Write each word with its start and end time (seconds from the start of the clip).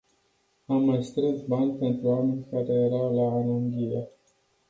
Am 0.65 0.83
mai 0.83 1.03
strâns 1.03 1.41
bani 1.41 1.71
pentru 1.73 2.07
oameni 2.07 2.45
care 2.51 2.73
erau 2.73 3.15
la 3.15 3.31
ananghie. 3.39 4.09